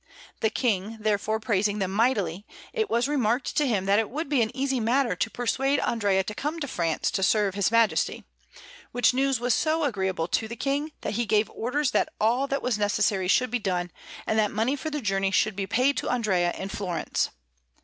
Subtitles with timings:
[0.39, 4.41] The King therefore praising them mightily, it was remarked to him that it would be
[4.41, 8.23] an easy matter to persuade Andrea to come to France to serve his Majesty;
[8.93, 12.63] which news was so agreeable to the King, that he gave orders that all that
[12.63, 13.91] was necessary should be done,
[14.25, 17.29] and that money for the journey should be paid to Andrea in Florence.